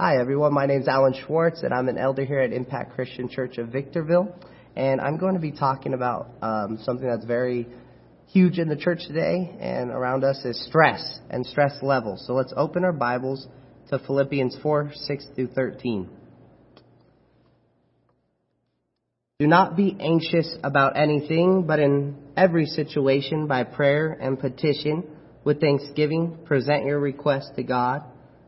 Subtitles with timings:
[0.00, 0.54] Hi, everyone.
[0.54, 3.70] My name is Alan Schwartz, and I'm an elder here at Impact Christian Church of
[3.70, 4.32] Victorville.
[4.76, 7.66] And I'm going to be talking about um, something that's very
[8.28, 12.22] huge in the church today and around us is stress and stress levels.
[12.28, 13.48] So let's open our Bibles
[13.90, 16.08] to Philippians 4 6 through 13.
[19.40, 25.02] Do not be anxious about anything, but in every situation, by prayer and petition,
[25.42, 28.04] with thanksgiving, present your request to God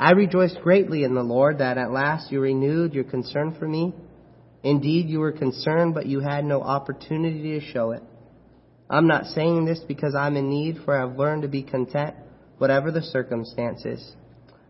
[0.00, 3.92] I rejoice greatly in the Lord that at last you renewed your concern for me.
[4.62, 8.02] Indeed, you were concerned, but you had no opportunity to show it.
[8.88, 12.14] I'm not saying this because I'm in need, for I've learned to be content,
[12.56, 14.16] whatever the circumstances.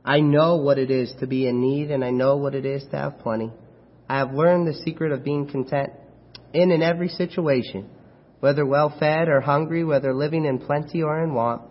[0.04, 2.82] I know what it is to be in need, and I know what it is
[2.90, 3.52] to have plenty.
[4.08, 5.92] I have learned the secret of being content
[6.52, 7.88] in and every situation,
[8.40, 11.62] whether well fed or hungry, whether living in plenty or in want.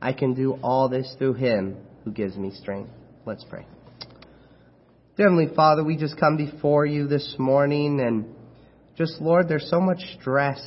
[0.00, 2.90] I can do all this through Him who gives me strength.
[3.26, 3.66] Let's pray.
[5.16, 8.26] Heavenly Father, we just come before you this morning and
[8.96, 10.60] just, Lord, there's so much stress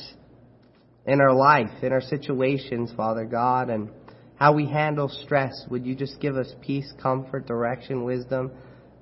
[1.06, 3.90] in our life, in our situations, Father God, and
[4.36, 5.54] how we handle stress.
[5.70, 8.52] Would you just give us peace, comfort, direction, wisdom,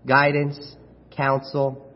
[0.07, 0.75] guidance,
[1.15, 1.93] counsel?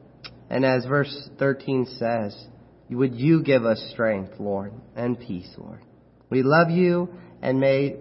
[0.50, 2.48] And as verse 13 says,
[2.90, 5.82] would you give us strength, Lord, and peace, Lord?
[6.30, 7.10] We love you
[7.42, 7.98] and may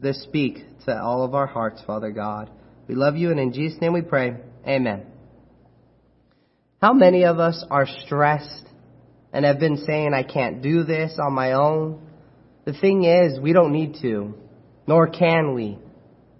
[0.00, 2.50] this speak to all of our hearts, Father God.
[2.88, 4.36] We love you, and in Jesus' name we pray.
[4.66, 5.06] Amen.
[6.80, 8.66] How many of us are stressed
[9.32, 12.06] and have been saying, I can't do this on my own?
[12.64, 14.34] The thing is, we don't need to,
[14.86, 15.78] nor can we.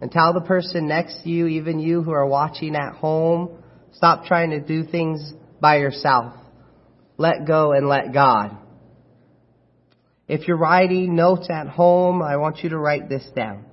[0.00, 4.26] And tell the person next to you, even you who are watching at home, stop
[4.26, 6.34] trying to do things by yourself.
[7.16, 8.56] Let go and let God.
[10.28, 13.64] If you're writing notes at home, I want you to write this down.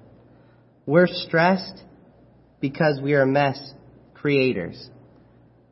[0.86, 1.82] We're stressed
[2.60, 3.74] because we are mess
[4.14, 4.90] creators.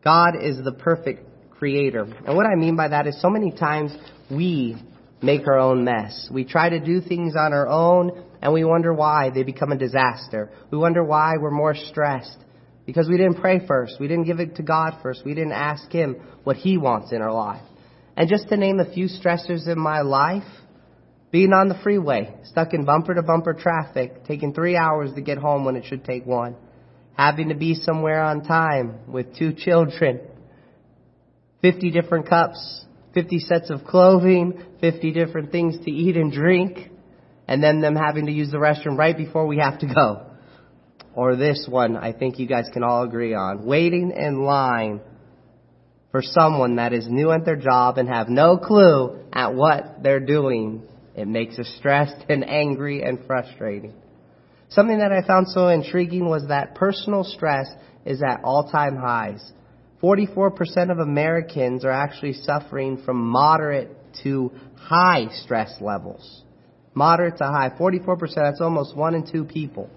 [0.03, 2.03] God is the perfect creator.
[2.03, 3.95] And what I mean by that is so many times
[4.29, 4.75] we
[5.21, 6.27] make our own mess.
[6.31, 9.77] We try to do things on our own and we wonder why they become a
[9.77, 10.49] disaster.
[10.69, 12.37] We wonder why we're more stressed.
[12.85, 13.95] Because we didn't pray first.
[13.99, 15.21] We didn't give it to God first.
[15.25, 17.63] We didn't ask Him what He wants in our life.
[18.17, 20.43] And just to name a few stressors in my life,
[21.33, 25.39] being on the freeway, stuck in bumper to bumper traffic, taking three hours to get
[25.39, 26.55] home when it should take one.
[27.17, 30.21] Having to be somewhere on time with two children.
[31.63, 32.85] 50 different cups,
[33.15, 36.91] 50 sets of clothing, 50 different things to eat and drink,
[37.47, 40.27] and then them having to use the restroom right before we have to go.
[41.15, 43.65] Or this one, I think you guys can all agree on.
[43.65, 45.01] Waiting in line
[46.11, 50.19] for someone that is new at their job and have no clue at what they're
[50.19, 53.93] doing it makes us stressed and angry and frustrating.
[54.69, 57.67] Something that I found so intriguing was that personal stress
[58.05, 59.51] is at all-time highs.
[60.01, 63.89] 44% of Americans are actually suffering from moderate
[64.23, 66.43] to high stress levels.
[66.93, 67.69] Moderate to high.
[67.69, 69.89] 44%, that's almost one in two people.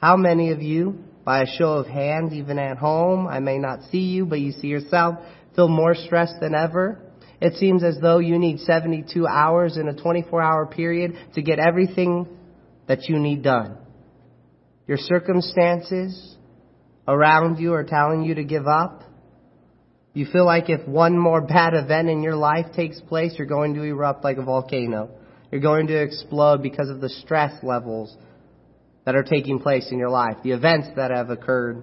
[0.00, 3.84] How many of you, by a show of hands, even at home, I may not
[3.90, 5.18] see you, but you see yourself,
[5.54, 6.98] feel more stressed than ever?
[7.42, 11.58] It seems as though you need 72 hours in a 24 hour period to get
[11.58, 12.28] everything
[12.86, 13.78] that you need done.
[14.86, 16.36] Your circumstances
[17.08, 19.02] around you are telling you to give up.
[20.14, 23.74] You feel like if one more bad event in your life takes place, you're going
[23.74, 25.10] to erupt like a volcano.
[25.50, 28.16] You're going to explode because of the stress levels
[29.04, 31.82] that are taking place in your life, the events that have occurred.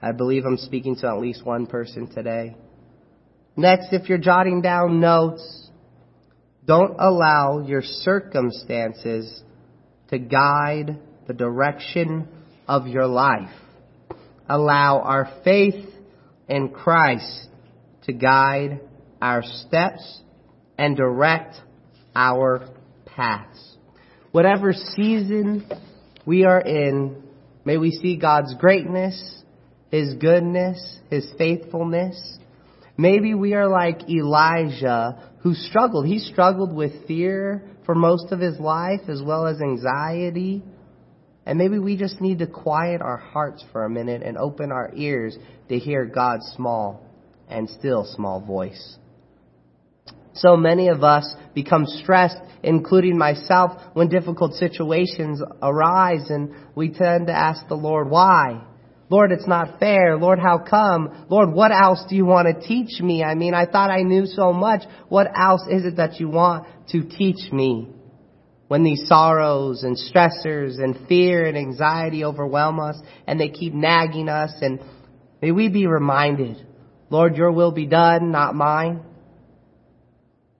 [0.00, 2.54] I believe I'm speaking to at least one person today.
[3.56, 5.68] Next, if you're jotting down notes,
[6.66, 9.42] don't allow your circumstances
[10.08, 12.28] to guide the direction
[12.66, 13.54] of your life.
[14.48, 15.88] Allow our faith
[16.48, 17.48] in Christ
[18.06, 18.80] to guide
[19.22, 20.20] our steps
[20.76, 21.54] and direct
[22.14, 22.68] our
[23.06, 23.76] paths.
[24.32, 25.66] Whatever season
[26.26, 27.22] we are in,
[27.64, 29.42] may we see God's greatness,
[29.90, 32.38] His goodness, His faithfulness,
[32.96, 36.06] Maybe we are like Elijah who struggled.
[36.06, 40.62] He struggled with fear for most of his life as well as anxiety.
[41.44, 44.90] And maybe we just need to quiet our hearts for a minute and open our
[44.94, 45.36] ears
[45.68, 47.04] to hear God's small
[47.48, 48.96] and still small voice.
[50.34, 57.26] So many of us become stressed, including myself, when difficult situations arise and we tend
[57.28, 58.64] to ask the Lord, why?
[59.10, 60.16] Lord, it's not fair.
[60.16, 61.26] Lord, how come?
[61.28, 63.22] Lord, what else do you want to teach me?
[63.22, 64.82] I mean, I thought I knew so much.
[65.08, 67.90] What else is it that you want to teach me?
[68.68, 74.30] When these sorrows and stressors and fear and anxiety overwhelm us and they keep nagging
[74.30, 74.80] us and
[75.42, 76.66] may we be reminded,
[77.10, 79.02] Lord, your will be done, not mine.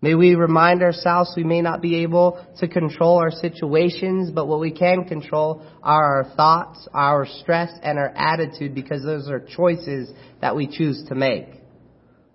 [0.04, 4.60] May we remind ourselves we may not be able to control our situations, but what
[4.60, 10.10] we can control are our thoughts, our stress, and our attitude because those are choices
[10.42, 11.46] that we choose to make.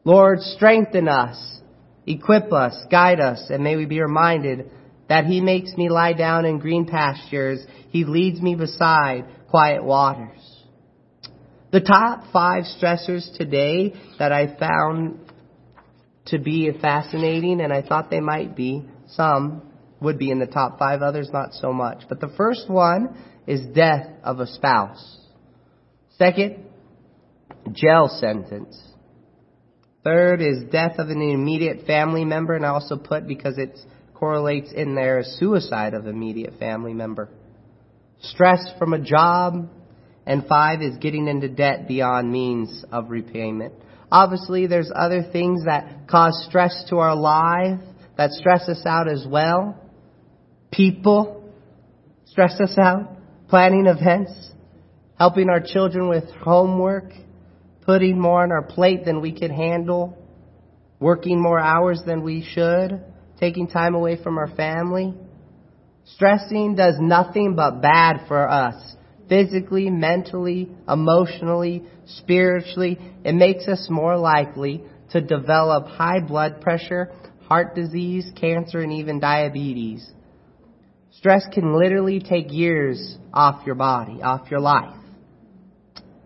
[0.04, 1.60] Lord, strengthen us,
[2.08, 4.72] equip us, guide us, and may we be reminded
[5.08, 7.60] that He makes me lie down in green pastures.
[7.90, 10.40] He leads me beside quiet waters.
[11.72, 15.29] The top five stressors today that I found
[16.30, 18.84] to be fascinating, and I thought they might be.
[19.10, 19.62] Some
[20.02, 22.04] would be in the top five, others not so much.
[22.08, 23.18] But the first one
[23.48, 25.18] is death of a spouse.
[26.18, 26.66] Second,
[27.72, 28.78] jail sentence.
[30.04, 33.78] Third is death of an immediate family member, and I also put because it
[34.14, 37.30] correlates in there suicide of immediate family member.
[38.22, 39.70] Stress from a job,
[40.26, 43.74] and five is getting into debt beyond means of repayment.
[44.12, 47.80] Obviously, there's other things that cause stress to our life
[48.18, 49.76] that stress us out as well.
[50.72, 51.52] People
[52.26, 53.16] stress us out.
[53.50, 54.52] Planning events.
[55.18, 57.12] Helping our children with homework.
[57.86, 60.18] Putting more on our plate than we can handle.
[61.00, 63.04] Working more hours than we should.
[63.40, 65.14] Taking time away from our family.
[66.06, 68.96] Stressing does nothing but bad for us
[69.30, 77.12] physically, mentally, emotionally, spiritually, it makes us more likely to develop high blood pressure,
[77.44, 80.10] heart disease, cancer, and even diabetes.
[81.12, 84.96] Stress can literally take years off your body, off your life.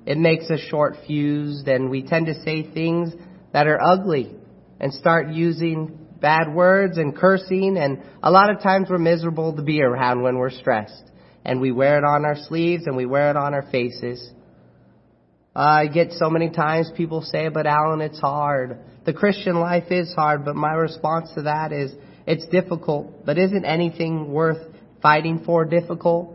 [0.06, 3.14] It makes us short fused and we tend to say things
[3.54, 4.36] that are ugly
[4.80, 9.62] and start using bad words and cursing and a lot of times we're miserable to
[9.62, 11.04] be around when we're stressed
[11.46, 14.32] and we wear it on our sleeves and we wear it on our faces.
[15.56, 18.80] I get so many times people say, but Alan, it's hard.
[19.06, 21.94] The Christian life is hard, but my response to that is,
[22.26, 24.62] it's difficult, but isn't anything worth
[25.02, 26.34] fighting for difficult?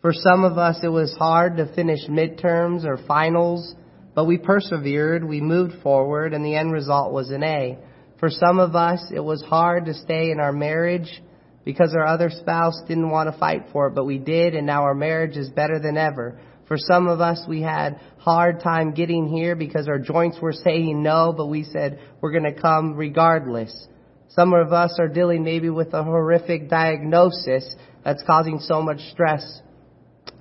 [0.00, 3.74] For some of us, it was hard to finish midterms or finals,
[4.14, 7.78] but we persevered, we moved forward, and the end result was an A.
[8.18, 11.22] For some of us, it was hard to stay in our marriage,
[11.66, 14.84] because our other spouse didn't want to fight for it, but we did, and now
[14.84, 16.38] our marriage is better than ever.
[16.68, 21.02] For some of us, we had hard time getting here because our joints were saying
[21.02, 23.88] no, but we said we're going to come regardless.
[24.28, 27.74] Some of us are dealing maybe with a horrific diagnosis
[28.04, 29.60] that's causing so much stress.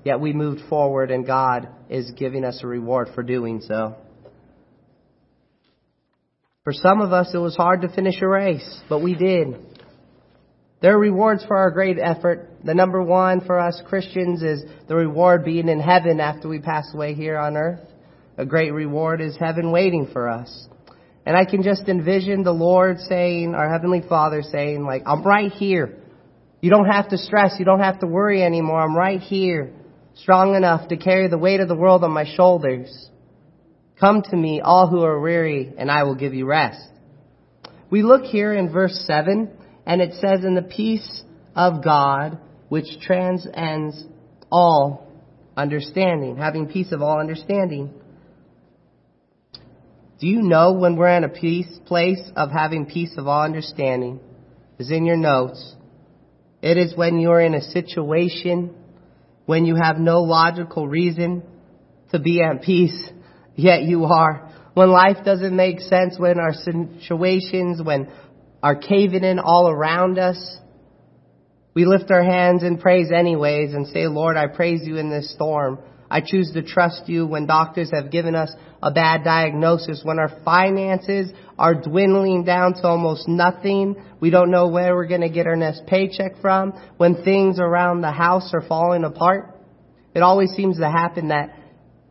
[0.04, 3.96] Yet we moved forward and God is giving us a reward for doing so.
[6.64, 9.75] For some of us, it was hard to finish a race, but we did.
[10.86, 12.48] There are rewards for our great effort.
[12.64, 16.94] The number one for us Christians is the reward being in heaven after we pass
[16.94, 17.80] away here on earth.
[18.38, 20.68] A great reward is heaven waiting for us.
[21.26, 25.52] And I can just envision the Lord saying, our Heavenly Father saying, like, I'm right
[25.52, 25.98] here.
[26.62, 27.56] You don't have to stress.
[27.58, 28.80] You don't have to worry anymore.
[28.80, 29.74] I'm right here,
[30.14, 33.10] strong enough to carry the weight of the world on my shoulders.
[34.00, 36.92] Come to me, all who are weary, and I will give you rest.
[37.90, 39.50] We look here in verse 7
[39.86, 41.24] and it says, in the peace
[41.56, 42.40] of God,
[42.70, 44.04] which transcends
[44.52, 45.12] all
[45.56, 47.94] understanding, having peace of all understanding.
[50.20, 54.20] Do you know when we're in a peace place of having peace of all understanding?
[54.78, 55.76] Is in your notes.
[56.62, 58.76] It is when you're in a situation
[59.46, 61.44] when you have no logical reason
[62.12, 63.10] to be at peace,
[63.56, 64.52] yet you are.
[64.74, 68.12] When life doesn't make sense, when our situations, when
[68.66, 70.58] are caving in all around us,
[71.76, 75.32] we lift our hands in praise anyways and say, Lord, I praise you in this
[75.36, 75.78] storm.
[76.10, 80.42] I choose to trust you when doctors have given us a bad diagnosis, when our
[80.44, 83.98] finances are dwindling down to almost nothing.
[84.20, 86.72] We don't know where we're going to get our next paycheck from.
[86.98, 89.60] When things around the house are falling apart.
[90.16, 91.56] It always seems to happen that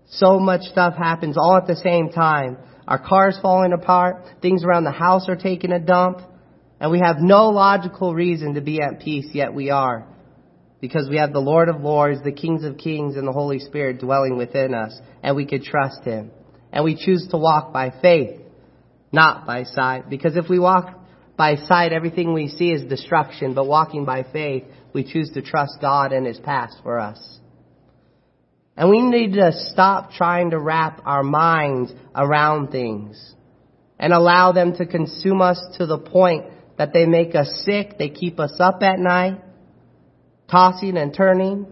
[0.06, 2.58] so much stuff happens all at the same time.
[2.86, 4.24] Our car's falling apart.
[4.40, 6.20] Things around the house are taking a dump.
[6.80, 10.06] And we have no logical reason to be at peace, yet we are.
[10.84, 14.00] because we have the Lord of Lords, the Kings of Kings, and the Holy Spirit
[14.00, 16.30] dwelling within us, and we could trust Him.
[16.74, 18.38] And we choose to walk by faith,
[19.10, 20.10] not by sight.
[20.10, 20.94] Because if we walk
[21.38, 25.78] by sight, everything we see is destruction, but walking by faith, we choose to trust
[25.80, 27.38] God and His past for us.
[28.76, 33.34] And we need to stop trying to wrap our minds around things
[33.98, 36.44] and allow them to consume us to the point
[36.76, 39.40] that they make us sick, they keep us up at night,
[40.50, 41.66] tossing and turning.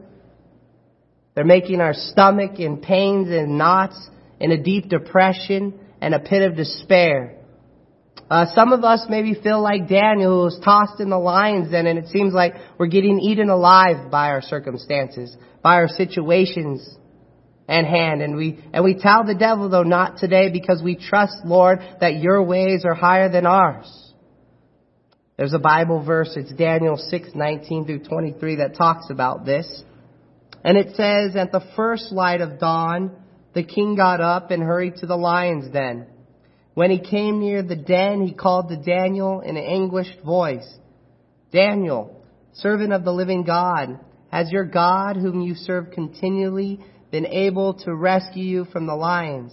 [1.34, 3.96] They're making our stomach in pains and knots,
[4.38, 7.38] in a deep depression and a pit of despair.
[8.28, 11.86] Uh, some of us maybe feel like Daniel who was tossed in the lion's den
[11.86, 16.96] and it seems like we're getting eaten alive by our circumstances, by our situations
[17.68, 18.20] and hand.
[18.20, 22.16] And we, and we tell the devil though not today because we trust Lord that
[22.16, 24.01] your ways are higher than ours.
[25.42, 29.82] There's a Bible verse, it's Daniel 6, 19 through 23 that talks about this.
[30.62, 33.10] And it says, at the first light of dawn,
[33.52, 36.06] the king got up and hurried to the lion's den.
[36.74, 40.78] When he came near the den, he called to Daniel in an anguished voice,
[41.50, 43.98] Daniel, servant of the living God,
[44.30, 46.78] has your God, whom you serve continually,
[47.10, 49.52] been able to rescue you from the lions?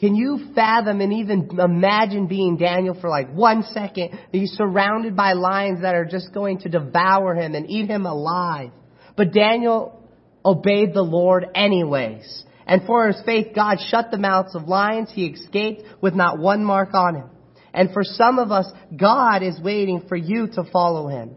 [0.00, 4.18] Can you fathom and even imagine being Daniel for like one second?
[4.32, 8.70] He's surrounded by lions that are just going to devour him and eat him alive.
[9.14, 10.02] But Daniel
[10.42, 12.44] obeyed the Lord anyways.
[12.66, 15.10] And for his faith, God shut the mouths of lions.
[15.12, 17.30] He escaped with not one mark on him.
[17.74, 21.32] And for some of us, God is waiting for you to follow him.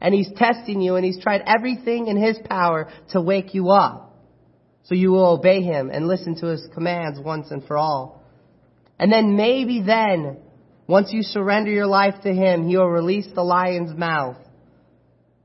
[0.00, 4.13] And he's testing you and he's tried everything in his power to wake you up.
[4.84, 8.22] So you will obey him and listen to his commands once and for all.
[8.98, 10.38] And then maybe then,
[10.86, 14.36] once you surrender your life to him, he will release the lion's mouth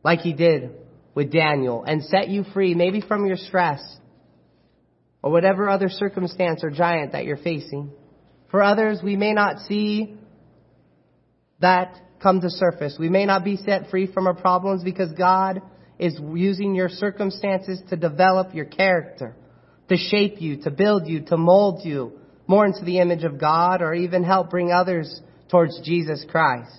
[0.03, 0.71] like he did
[1.15, 3.81] with Daniel and set you free, maybe from your stress,
[5.23, 7.91] or whatever other circumstance or giant that you're facing.
[8.51, 10.17] For others, we may not see
[11.59, 12.97] that come to surface.
[12.99, 15.61] We may not be set free from our problems because God
[15.99, 19.35] is using your circumstances to develop your character,
[19.89, 22.13] to shape you, to build you, to mold you
[22.47, 26.71] more into the image of God, or even help bring others towards Jesus Christ.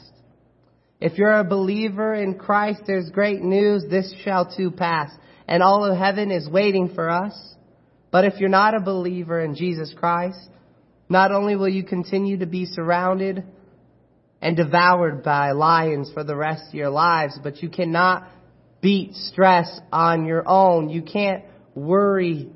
[1.00, 3.84] If you're a believer in Christ, there's great news.
[3.88, 5.10] This shall too pass.
[5.46, 7.34] And all of heaven is waiting for us.
[8.10, 10.48] But if you're not a believer in Jesus Christ,
[11.08, 13.44] not only will you continue to be surrounded
[14.42, 18.28] and devoured by lions for the rest of your lives, but you cannot
[18.80, 20.88] beat stress on your own.
[20.88, 21.44] You can't
[21.74, 22.50] worry.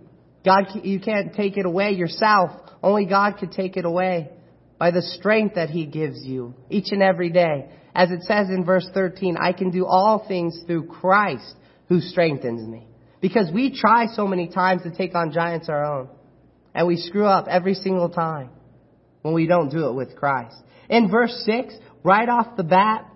[0.44, 2.50] God, you can't take it away yourself.
[2.82, 4.30] Only God could take it away
[4.78, 7.70] by the strength that He gives you each and every day.
[7.94, 11.54] As it says in verse 13, I can do all things through Christ
[11.88, 12.86] who strengthens me.
[13.20, 16.08] Because we try so many times to take on giants our own.
[16.74, 18.50] And we screw up every single time
[19.22, 20.56] when we don't do it with Christ.
[20.90, 23.08] In verse 6, right off the bat,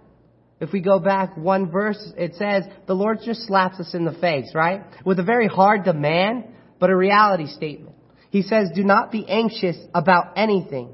[0.60, 4.12] if we go back one verse, it says, the Lord just slaps us in the
[4.12, 4.82] face, right?
[5.04, 6.44] With a very hard demand,
[6.80, 7.94] but a reality statement.
[8.30, 10.90] He says, do not be anxious about anything.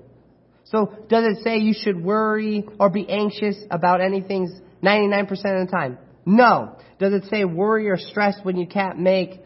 [0.64, 5.68] So does it say you should worry or be anxious about anything 99% of the
[5.70, 5.98] time?
[6.26, 6.76] No.
[6.98, 9.40] Does it say worry or stress when you can't make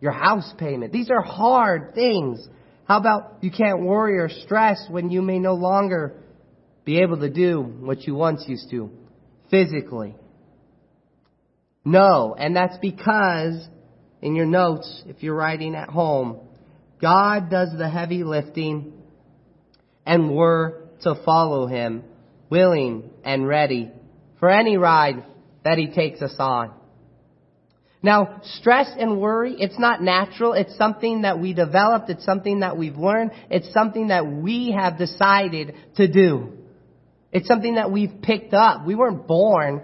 [0.00, 0.92] your house payment?
[0.92, 2.46] These are hard things.
[2.86, 6.16] How about you can't worry or stress when you may no longer
[6.84, 8.90] be able to do what you once used to
[9.50, 10.16] physically?
[11.84, 12.34] No.
[12.38, 13.66] And that's because
[14.22, 16.40] in your notes, if you're writing at home,
[17.00, 18.92] God does the heavy lifting
[20.06, 22.04] and we're to follow Him
[22.50, 23.90] willing and ready
[24.38, 25.24] for any ride
[25.64, 26.72] that He takes us on.
[28.02, 30.54] Now, stress and worry, it's not natural.
[30.54, 32.08] It's something that we developed.
[32.08, 33.32] It's something that we've learned.
[33.50, 36.59] It's something that we have decided to do.
[37.32, 38.86] It's something that we've picked up.
[38.86, 39.82] We weren't born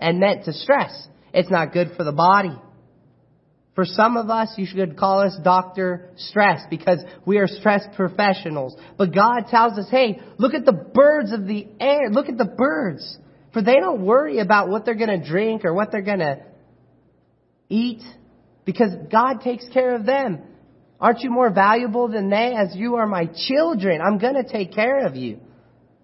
[0.00, 1.08] and meant to stress.
[1.32, 2.56] It's not good for the body.
[3.74, 6.10] For some of us, you should call us Dr.
[6.16, 8.76] Stress because we are stress professionals.
[8.96, 12.10] But God tells us, hey, look at the birds of the air.
[12.10, 13.18] Look at the birds.
[13.52, 16.42] For they don't worry about what they're going to drink or what they're going to
[17.68, 18.02] eat.
[18.64, 20.42] because God takes care of them.
[21.00, 24.00] Aren't you more valuable than they as you are my children?
[24.00, 25.38] I'm going to take care of you.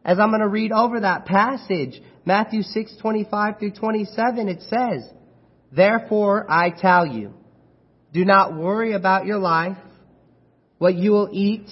[0.04, 5.10] As I'm going to read over that passage, Matthew 6:25 through 27, it says,
[5.72, 7.32] "Therefore I tell you,
[8.12, 9.78] do not worry about your life,
[10.78, 11.68] what you will eat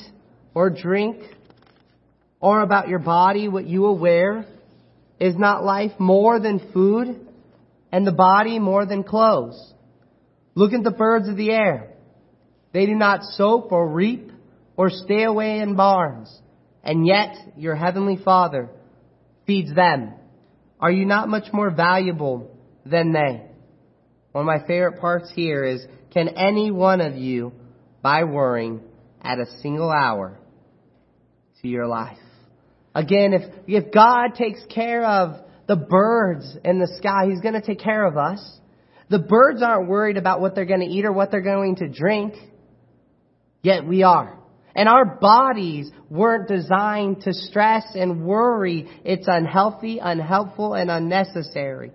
[0.55, 1.19] or drink,
[2.41, 4.47] or about your body, what you will wear.
[5.21, 7.29] Is not life more than food,
[7.93, 9.73] and the body more than clothes?
[10.55, 11.93] Look at the birds of the air.
[12.73, 14.33] They do not sow or reap
[14.77, 16.42] or stay away in barns,
[16.83, 18.69] and yet your heavenly Father
[19.47, 20.15] feeds them.
[20.81, 22.51] Are you not much more valuable
[22.85, 23.43] than they?
[24.33, 27.53] One of my favorite parts here is, can any one of you,
[28.03, 28.81] by worrying,
[29.23, 30.39] add a single hour
[31.61, 32.19] to your life?
[32.95, 35.37] Again, if, if God takes care of
[35.69, 38.41] the birds in the sky, He's going to take care of us.
[39.09, 41.89] The birds aren't worried about what they're going to eat or what they're going to
[41.89, 42.35] drink.
[43.63, 44.42] Yet we are.
[44.75, 48.89] And our bodies weren't designed to stress and worry.
[49.05, 51.93] It's unhealthy, unhelpful, and unnecessary.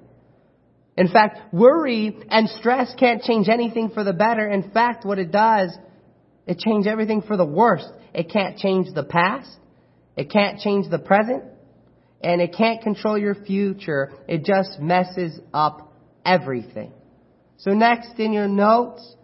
[0.95, 4.47] In fact, worry and stress can't change anything for the better.
[4.49, 5.75] In fact, what it does,
[6.45, 7.85] it changes everything for the worse.
[8.13, 9.49] It can't change the past.
[10.15, 11.43] It can't change the present.
[12.21, 14.11] And it can't control your future.
[14.27, 15.93] It just messes up
[16.25, 16.91] everything.
[17.57, 19.15] So next in your notes,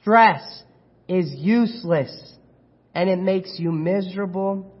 [0.00, 0.62] stress
[1.08, 2.35] is useless
[2.96, 4.74] and it makes you miserable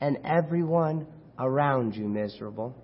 [0.00, 1.04] and everyone
[1.36, 2.76] around you miserable.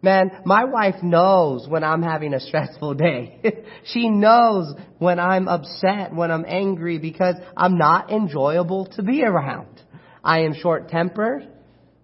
[0.00, 3.38] Man, my wife knows when I'm having a stressful day.
[3.84, 9.78] she knows when I'm upset, when I'm angry because I'm not enjoyable to be around.
[10.24, 11.46] I am short tempered.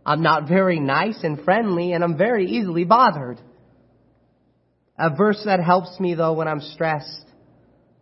[0.05, 3.41] I'm not very nice and friendly and I'm very easily bothered.
[4.99, 7.25] A verse that helps me though when I'm stressed,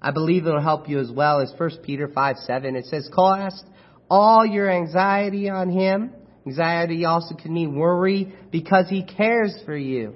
[0.03, 2.75] I believe it'll help you as well, is 1 Peter 5 7.
[2.75, 3.65] It says, Cast
[4.11, 6.13] all your anxiety on him
[6.49, 10.15] Anxiety also can mean worry because He cares for you.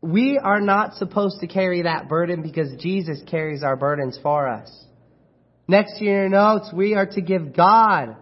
[0.00, 4.70] We are not supposed to carry that burden because Jesus carries our burdens for us.
[5.66, 8.16] Next to your notes, we are to give God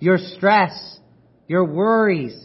[0.00, 0.98] your stress,
[1.46, 2.44] your worries,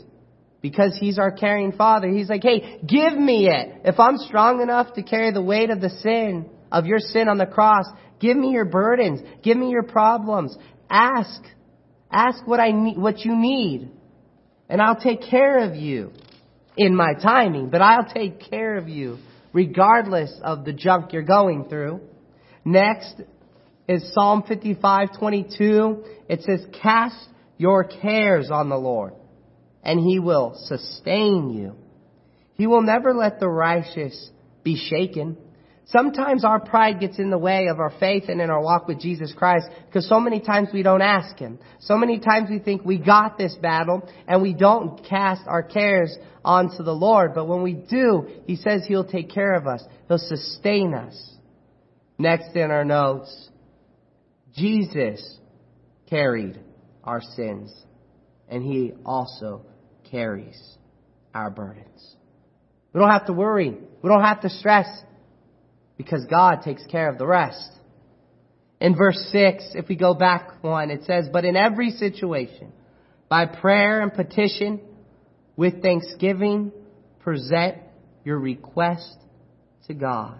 [0.61, 2.07] because He's our caring Father.
[2.07, 3.81] He's like, hey, give me it.
[3.83, 7.39] If I'm strong enough to carry the weight of the sin, of your sin on
[7.39, 7.85] the cross,
[8.19, 9.21] give me your burdens.
[9.41, 10.55] Give me your problems.
[10.89, 11.41] Ask.
[12.11, 13.91] Ask what I need, what you need,
[14.67, 16.11] and I'll take care of you
[16.75, 19.19] in my timing, but I'll take care of you
[19.53, 22.01] regardless of the junk you're going through.
[22.65, 23.21] Next
[23.87, 26.03] is Psalm 55:22.
[26.27, 29.13] It says, "Cast your cares on the Lord,
[29.83, 31.75] and he will sustain you.
[32.55, 34.31] He will never let the righteous
[34.63, 35.37] be shaken."
[35.91, 38.99] Sometimes our pride gets in the way of our faith and in our walk with
[38.99, 41.57] Jesus Christ because so many times we don't ask Him.
[41.79, 46.15] So many times we think we got this battle and we don't cast our cares
[46.45, 47.33] onto the Lord.
[47.33, 49.83] But when we do, He says He'll take care of us.
[50.07, 51.15] He'll sustain us.
[52.19, 53.49] Next in our notes,
[54.55, 55.39] Jesus
[56.07, 56.59] carried
[57.03, 57.73] our sins
[58.47, 59.65] and He also
[60.11, 60.77] carries
[61.33, 62.15] our burdens.
[62.93, 63.75] We don't have to worry.
[64.03, 64.87] We don't have to stress
[65.99, 67.71] because God takes care of the rest.
[68.79, 72.71] In verse 6, if we go back one, it says, But in every situation,
[73.27, 74.79] by prayer and petition,
[75.57, 76.71] with thanksgiving,
[77.19, 77.79] present
[78.23, 79.13] your request
[79.87, 80.39] to God.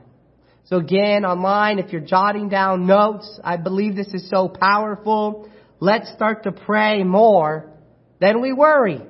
[0.67, 5.51] So again, online, if you're jotting down notes, I believe this is so powerful.
[5.81, 7.69] Let's start to pray more
[8.21, 9.01] than we worry.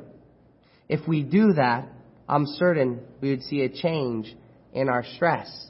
[0.87, 1.89] If we do that,
[2.27, 4.35] I'm certain we would see a change
[4.73, 5.69] in our stress.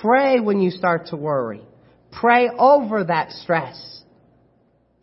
[0.00, 1.62] Pray when you start to worry.
[2.12, 4.02] Pray over that stress.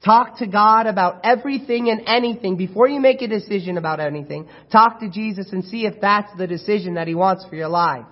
[0.03, 4.47] Talk to God about everything and anything before you make a decision about anything.
[4.71, 8.05] Talk to Jesus and see if that's the decision that He wants for your life.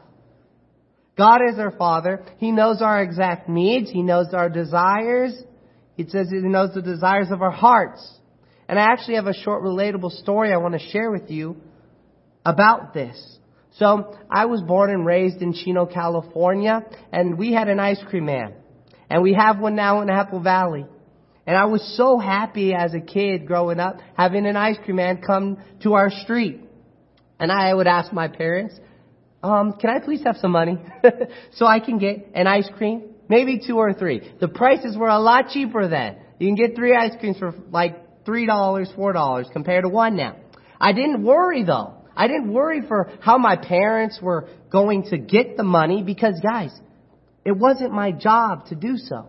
[1.15, 2.25] God is our Father.
[2.37, 3.91] He knows our exact needs.
[3.91, 5.39] He knows our desires.
[5.95, 8.17] It says He knows the desires of our hearts.
[8.67, 11.57] And I actually have a short relatable story I want to share with you
[12.43, 13.37] about this.
[13.77, 18.25] So I was born and raised in Chino, California, and we had an ice cream
[18.25, 18.53] man.
[19.09, 20.85] And we have one now in Apple Valley.
[21.45, 25.21] And I was so happy as a kid growing up having an ice cream man
[25.21, 26.61] come to our street.
[27.39, 28.79] And I would ask my parents,
[29.41, 30.77] um, can I please have some money
[31.53, 33.09] so I can get an ice cream?
[33.27, 34.31] Maybe two or three.
[34.39, 36.17] The prices were a lot cheaper then.
[36.39, 40.37] You can get three ice creams for like $3, $4 compared to one now.
[40.79, 42.02] I didn't worry though.
[42.15, 46.71] I didn't worry for how my parents were going to get the money because guys,
[47.45, 49.27] It wasn't my job to do so.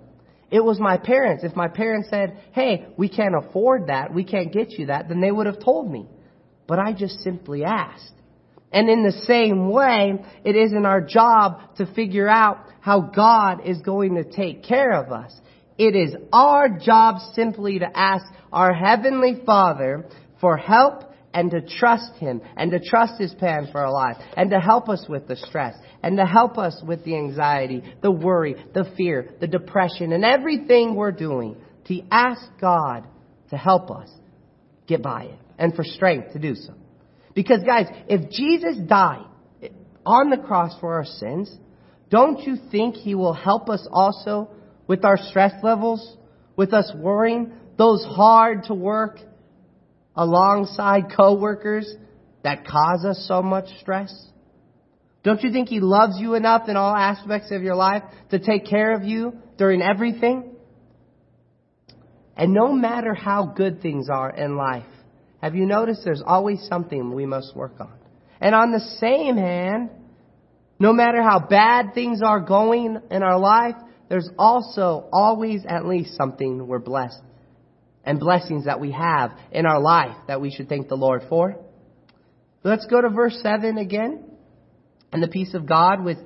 [0.51, 1.43] It was my parents.
[1.43, 5.21] If my parents said, hey, we can't afford that, we can't get you that, then
[5.21, 6.07] they would have told me.
[6.67, 8.13] But I just simply asked.
[8.73, 13.81] And in the same way, it isn't our job to figure out how God is
[13.81, 15.33] going to take care of us.
[15.77, 20.07] It is our job simply to ask our Heavenly Father
[20.41, 21.03] for help
[21.35, 24.89] and to trust Him and to trust His plan for our life and to help
[24.89, 29.35] us with the stress and to help us with the anxiety, the worry, the fear,
[29.41, 31.57] the depression, and everything we're doing
[31.89, 33.07] to ask God
[33.51, 34.09] to help us
[34.87, 36.73] get by it and for strength to do so.
[37.35, 39.27] Because guys, if Jesus died
[40.07, 41.55] on the cross for our sins,
[42.11, 44.51] don't you think He will help us also
[44.87, 46.17] with our stress levels,
[46.55, 49.19] with us worrying, those hard to work
[50.17, 51.93] alongside coworkers
[52.43, 54.13] that cause us so much stress?
[55.23, 58.67] Don't you think He loves you enough in all aspects of your life to take
[58.67, 60.55] care of you during everything?
[62.37, 64.85] And no matter how good things are in life,
[65.41, 67.93] have you noticed there's always something we must work on?
[68.41, 69.91] And on the same hand,
[70.79, 73.77] no matter how bad things are going in our life,
[74.09, 77.21] there's also always at least something we're blessed
[78.05, 81.57] and blessings that we have in our life that we should thank the Lord for.
[82.63, 84.25] Let's go to verse 7 again.
[85.13, 86.19] And the peace of God, which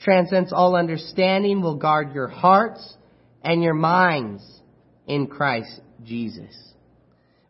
[0.00, 2.96] transcends all understanding, will guard your hearts
[3.42, 4.42] and your minds
[5.06, 6.54] in Christ Jesus.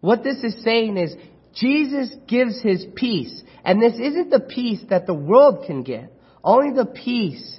[0.01, 1.15] What this is saying is
[1.55, 3.43] Jesus gives his peace.
[3.65, 6.13] And this isn't the peace that the world can get,
[6.43, 7.59] only the peace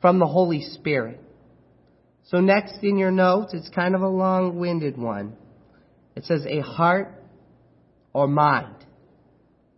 [0.00, 1.20] from the Holy Spirit.
[2.24, 5.36] So next in your notes, it's kind of a long-winded one.
[6.16, 7.12] It says a heart
[8.14, 8.74] or mind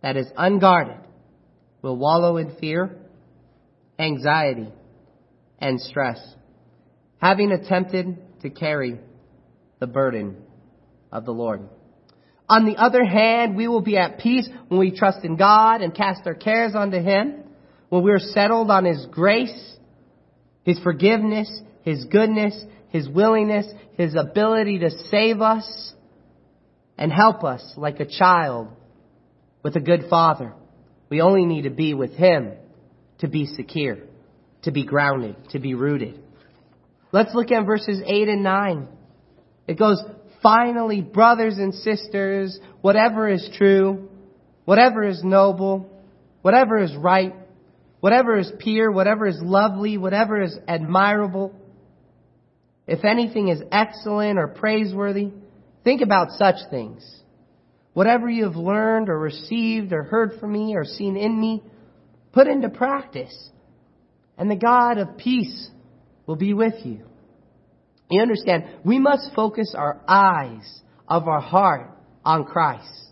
[0.01, 0.95] that is unguarded
[1.81, 2.97] will wallow in fear,
[3.99, 4.69] anxiety,
[5.59, 6.19] and stress,
[7.21, 8.97] having attempted to carry
[9.79, 10.37] the burden
[11.11, 11.67] of the Lord.
[12.47, 15.93] On the other hand, we will be at peace when we trust in God and
[15.93, 17.43] cast our cares onto Him,
[17.89, 19.77] when we're settled on His grace,
[20.63, 21.49] His forgiveness,
[21.83, 22.57] His goodness,
[22.89, 25.93] His willingness, His ability to save us
[26.99, 28.67] and help us like a child
[29.63, 30.53] with a good father.
[31.09, 32.51] We only need to be with Him
[33.19, 33.97] to be secure,
[34.63, 36.19] to be grounded, to be rooted.
[37.13, 38.87] Let's look at verses 8 and 9.
[39.67, 40.03] It goes,
[40.43, 44.09] finally, brothers and sisters, whatever is true,
[44.65, 45.89] whatever is noble,
[46.41, 47.33] whatever is right,
[48.01, 51.55] whatever is pure, whatever is lovely, whatever is admirable,
[52.87, 55.31] if anything is excellent or praiseworthy,
[55.89, 57.03] think about such things.
[57.93, 61.63] Whatever you have learned or received or heard from me or seen in me,
[62.31, 63.35] put into practice.
[64.37, 65.67] And the God of peace
[66.27, 67.07] will be with you.
[68.11, 71.89] You understand, we must focus our eyes of our heart
[72.23, 73.07] on Christ.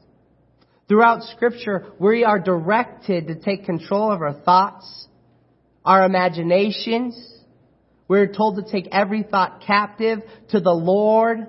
[0.88, 5.08] Throughout scripture, we are directed to take control of our thoughts,
[5.84, 7.20] our imaginations.
[8.08, 11.48] We're told to take every thought captive to the Lord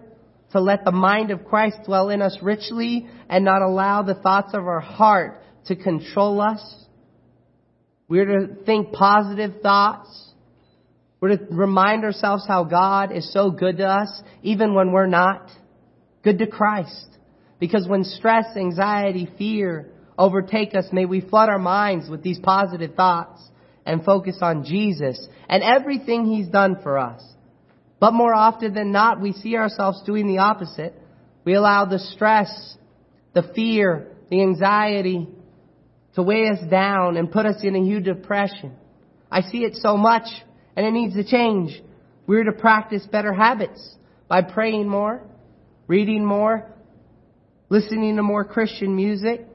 [0.53, 4.55] to let the mind of Christ dwell in us richly and not allow the thoughts
[4.55, 6.87] of our heart to control us.
[8.09, 10.33] We're to think positive thoughts.
[11.21, 15.51] We're to remind ourselves how God is so good to us, even when we're not.
[16.23, 17.07] Good to Christ.
[17.59, 22.95] Because when stress, anxiety, fear overtake us, may we flood our minds with these positive
[22.95, 23.43] thoughts
[23.85, 27.23] and focus on Jesus and everything He's done for us.
[28.01, 30.95] But more often than not, we see ourselves doing the opposite.
[31.45, 32.77] We allow the stress,
[33.35, 35.29] the fear, the anxiety
[36.15, 38.75] to weigh us down and put us in a huge depression.
[39.31, 40.27] I see it so much
[40.77, 41.81] and it needs to change.
[42.27, 43.97] We're to practice better habits
[44.29, 45.23] by praying more,
[45.87, 46.71] reading more,
[47.69, 49.47] listening to more Christian music,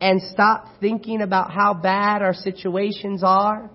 [0.00, 3.70] and stop thinking about how bad our situations are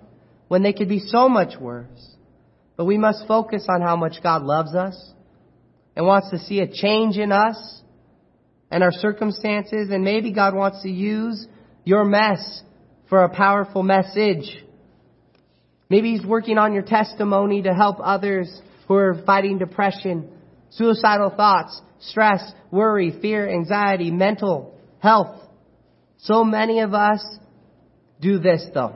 [0.48, 2.16] when they could be so much worse.
[2.80, 5.12] But we must focus on how much God loves us
[5.94, 7.82] and wants to see a change in us
[8.70, 9.90] and our circumstances.
[9.90, 11.46] And maybe God wants to use
[11.84, 12.62] your mess
[13.10, 14.64] for a powerful message.
[15.90, 18.50] Maybe He's working on your testimony to help others
[18.88, 20.30] who are fighting depression,
[20.70, 25.38] suicidal thoughts, stress, worry, fear, anxiety, mental health.
[26.16, 27.22] So many of us
[28.22, 28.94] do this though.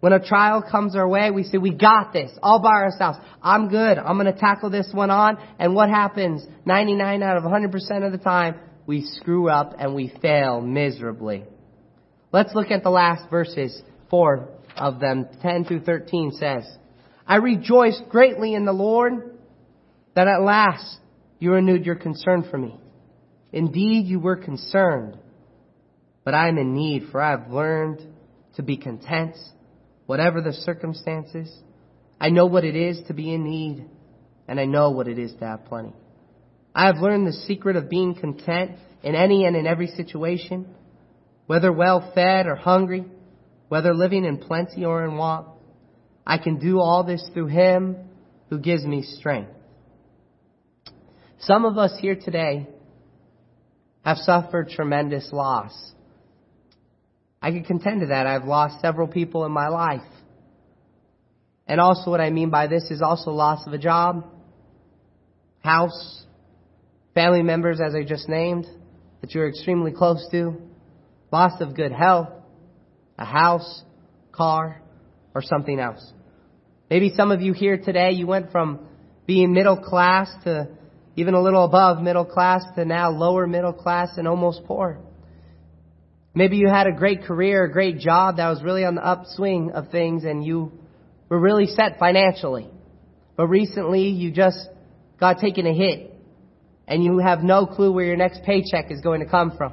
[0.00, 3.18] When a trial comes our way, we say, we got this, all by ourselves.
[3.42, 3.98] I'm good.
[3.98, 5.38] I'm going to tackle this one on.
[5.58, 6.46] And what happens?
[6.64, 8.56] 99 out of 100% of the time,
[8.86, 11.44] we screw up and we fail miserably.
[12.30, 13.80] Let's look at the last verses.
[14.10, 16.64] Four of them, 10 through 13 says,
[17.26, 19.38] I rejoiced greatly in the Lord
[20.14, 20.98] that at last
[21.38, 22.78] you renewed your concern for me.
[23.52, 25.18] Indeed, you were concerned,
[26.24, 28.02] but I am in need, for I have learned
[28.56, 29.36] to be content,
[30.06, 31.54] whatever the circumstances.
[32.20, 33.84] I know what it is to be in need,
[34.48, 35.92] and I know what it is to have plenty.
[36.74, 40.66] I have learned the secret of being content in any and in every situation,
[41.46, 43.04] whether well fed or hungry,
[43.68, 45.48] whether living in plenty or in want.
[46.26, 47.96] I can do all this through Him
[48.50, 49.50] who gives me strength.
[51.40, 52.68] Some of us here today
[54.04, 55.72] have suffered tremendous loss.
[57.40, 58.26] I can contend to that.
[58.26, 60.00] I've lost several people in my life.
[61.66, 64.24] And also what I mean by this is also loss of a job,
[65.60, 66.24] house,
[67.14, 68.66] family members as I just named
[69.20, 70.60] that you're extremely close to,
[71.32, 72.28] loss of good health,
[73.18, 73.82] a house,
[74.32, 74.80] car,
[75.34, 76.12] or something else.
[76.88, 78.86] Maybe some of you here today, you went from
[79.26, 80.68] being middle class to
[81.16, 85.00] even a little above middle class to now lower middle class and almost poor.
[86.36, 89.72] Maybe you had a great career, a great job that was really on the upswing
[89.72, 90.70] of things and you
[91.30, 92.68] were really set financially.
[93.38, 94.68] But recently you just
[95.18, 96.14] got taken a hit
[96.86, 99.72] and you have no clue where your next paycheck is going to come from.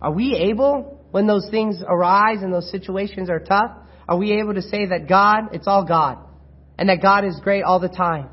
[0.00, 3.72] Are we able, when those things arise and those situations are tough,
[4.08, 6.18] are we able to say that God, it's all God,
[6.78, 8.28] and that God is great all the time?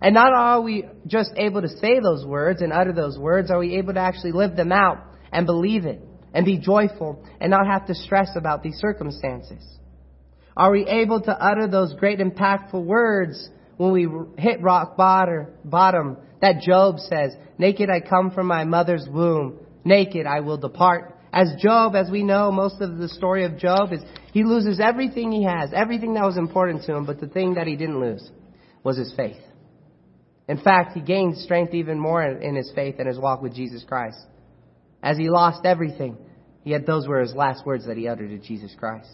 [0.00, 3.60] And not are we just able to say those words and utter those words, are
[3.60, 6.00] we able to actually live them out and believe it
[6.34, 9.62] and be joyful and not have to stress about these circumstances?
[10.56, 14.06] Are we able to utter those great impactful words when we
[14.38, 20.40] hit rock bottom that Job says, naked I come from my mother's womb, naked I
[20.40, 21.16] will depart.
[21.32, 24.00] As Job, as we know, most of the story of Job is
[24.32, 27.66] he loses everything he has, everything that was important to him, but the thing that
[27.66, 28.30] he didn't lose
[28.84, 29.40] was his faith.
[30.48, 33.84] In fact, he gained strength even more in his faith and his walk with Jesus
[33.84, 34.18] Christ.
[35.02, 36.16] As he lost everything,
[36.64, 39.08] yet those were his last words that he uttered to Jesus Christ.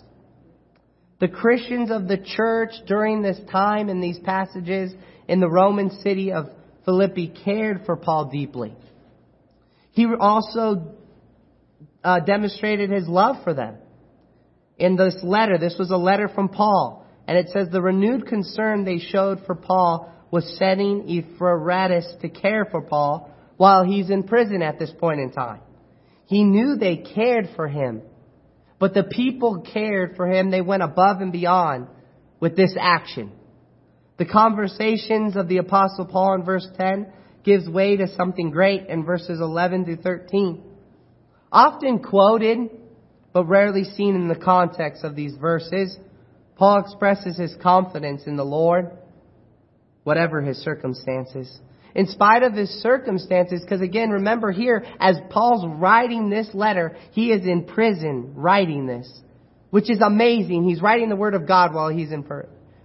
[1.20, 4.92] The Christians of the church during this time in these passages
[5.27, 6.46] in the Roman city of
[6.85, 8.74] Philippi cared for Paul deeply.
[9.92, 10.94] He also
[12.05, 13.77] uh, demonstrated his love for them.
[14.79, 18.85] In this letter, this was a letter from Paul, and it says the renewed concern
[18.85, 24.62] they showed for Paul was setting Epaphroditus to care for Paul while he's in prison
[24.62, 25.61] at this point in time.
[26.28, 28.02] He knew they cared for him,
[28.78, 30.50] but the people cared for him.
[30.50, 31.86] They went above and beyond
[32.38, 33.32] with this action.
[34.18, 37.10] The conversations of the apostle Paul in verse 10
[37.44, 40.62] gives way to something great in verses 11 to 13.
[41.50, 42.58] Often quoted,
[43.32, 45.96] but rarely seen in the context of these verses,
[46.56, 48.90] Paul expresses his confidence in the Lord
[50.04, 51.58] whatever his circumstances.
[51.94, 57.33] In spite of his circumstances, because again, remember here, as Paul's writing this letter, he
[57.33, 59.11] is in prison writing this,
[59.70, 60.64] which is amazing.
[60.64, 62.24] He's writing the Word of God while he's in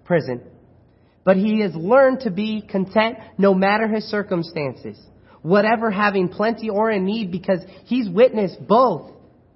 [0.06, 0.42] prison.
[1.26, 5.00] But he has learned to be content no matter his circumstances.
[5.42, 9.12] Whatever having plenty or in need because he's witnessed both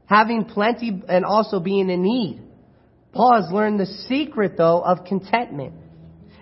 [0.07, 2.41] having plenty and also being in need.
[3.13, 5.73] Paul has learned the secret though of contentment.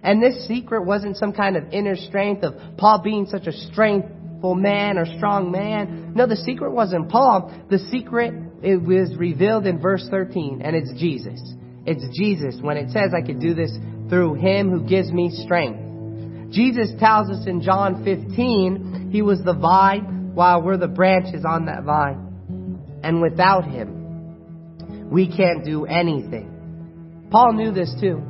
[0.05, 4.53] And this secret wasn't some kind of inner strength of Paul being such a strengthful
[4.53, 6.13] man or strong man.
[6.13, 7.51] No, the secret wasn't Paul.
[7.71, 11.41] The secret it was revealed in verse 13, and it's Jesus.
[11.87, 13.75] It's Jesus when it says I could do this
[14.07, 16.53] through him who gives me strength.
[16.53, 21.65] Jesus tells us in John 15, he was the vine while we're the branches on
[21.65, 22.99] that vine.
[23.03, 27.27] And without him, we can't do anything.
[27.31, 28.23] Paul knew this too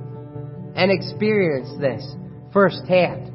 [0.75, 2.05] and experienced this
[2.53, 3.31] firsthand.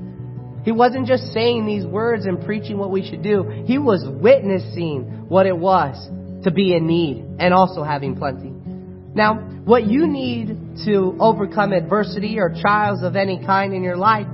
[0.65, 3.65] He wasn't just saying these words and preaching what we should do.
[3.67, 5.97] He was witnessing what it was
[6.45, 8.53] to be in need and also having plenty.
[9.15, 14.27] Now, what you need to overcome adversity or trials of any kind in your life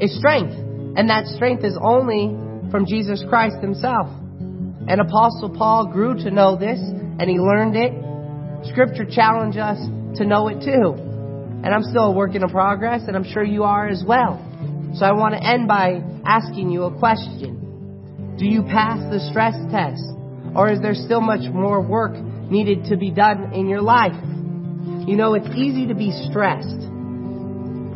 [0.00, 0.54] is strength.
[0.96, 2.36] And that strength is only
[2.70, 4.08] from Jesus Christ himself.
[4.88, 7.92] And Apostle Paul grew to know this and he learned it.
[8.72, 9.78] Scripture challenged us
[10.16, 11.11] to know it too.
[11.64, 14.40] And I'm still a work in progress, and I'm sure you are as well.
[14.94, 18.36] So I want to end by asking you a question.
[18.38, 20.02] Do you pass the stress test?
[20.54, 24.12] Or is there still much more work needed to be done in your life?
[25.06, 26.88] You know, it's easy to be stressed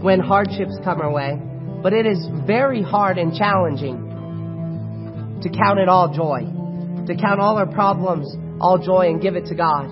[0.02, 1.38] when hardships come our way,
[1.82, 6.40] but it is very hard and challenging to count it all joy,
[7.06, 9.90] to count all our problems all joy and give it to God.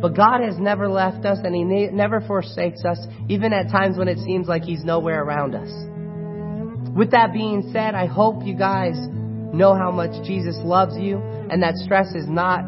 [0.00, 3.96] But God has never left us and He ne- never forsakes us, even at times
[3.96, 5.70] when it seems like He's nowhere around us.
[6.96, 8.96] With that being said, I hope you guys
[9.52, 11.18] know how much Jesus loves you
[11.50, 12.62] and that stress is not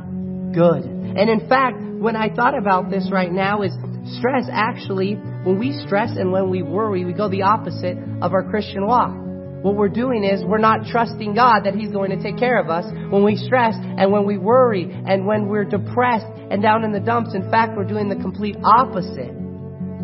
[0.53, 0.85] good.
[0.85, 3.73] And in fact, when I thought about this right now is
[4.19, 8.49] stress actually, when we stress and when we worry, we go the opposite of our
[8.49, 9.28] Christian walk.
[9.63, 12.71] What we're doing is we're not trusting God that He's going to take care of
[12.71, 16.93] us when we stress and when we worry and when we're depressed and down in
[16.93, 17.35] the dumps.
[17.35, 19.35] In fact, we're doing the complete opposite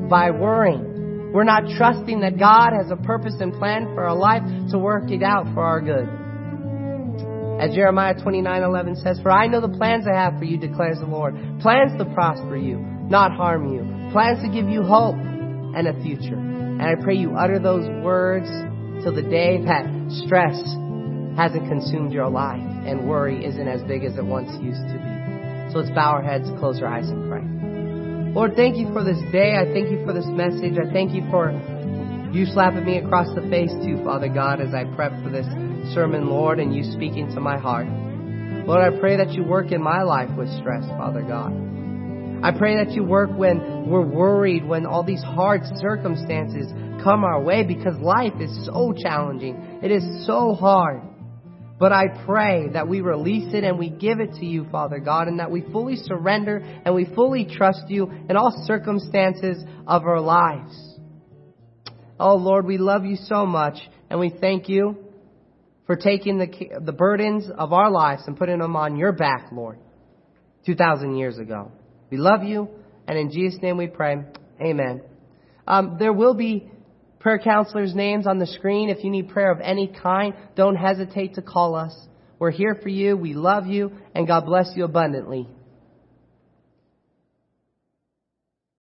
[0.08, 1.32] by worrying.
[1.32, 5.10] We're not trusting that God has a purpose and plan for our life to work
[5.10, 6.08] it out for our good.
[7.60, 11.06] As Jeremiah 29:11 says, "For I know the plans I have for you," declares the
[11.06, 15.92] Lord, plans to prosper you, not harm you, plans to give you hope and a
[16.02, 16.34] future.
[16.34, 18.50] And I pray you utter those words
[19.04, 19.84] till the day that
[20.24, 20.56] stress
[21.36, 25.72] hasn't consumed your life and worry isn't as big as it once used to be.
[25.72, 27.44] So let's bow our heads, close our eyes, and pray.
[28.32, 29.60] Lord, thank you for this day.
[29.60, 30.80] I thank you for this message.
[30.80, 31.52] I thank you for
[32.32, 35.46] you slapping me across the face too, Father God, as I prep for this
[35.94, 37.86] sermon, Lord, and you speaking to my heart.
[38.66, 41.52] Lord, I pray that you work in my life with stress, Father God.
[42.44, 46.70] I pray that you work when we're worried, when all these hard circumstances
[47.02, 49.80] come our way because life is so challenging.
[49.82, 51.00] It is so hard.
[51.80, 55.26] But I pray that we release it and we give it to you, Father God,
[55.26, 60.20] and that we fully surrender and we fully trust you in all circumstances of our
[60.20, 60.76] lives.
[62.20, 63.78] Oh Lord, we love you so much
[64.10, 64.98] and we thank you
[65.86, 69.78] for taking the, the burdens of our lives and putting them on your back, Lord,
[70.66, 71.72] 2,000 years ago.
[72.10, 72.68] We love you
[73.06, 74.16] and in Jesus' name we pray.
[74.60, 75.02] Amen.
[75.66, 76.70] Um, there will be
[77.20, 78.90] prayer counselors' names on the screen.
[78.90, 81.94] If you need prayer of any kind, don't hesitate to call us.
[82.38, 83.16] We're here for you.
[83.16, 85.48] We love you and God bless you abundantly.